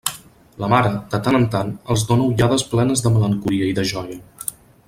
[0.63, 4.23] La mare de tant en tant els dóna ullades plenes de melancolia i de joia.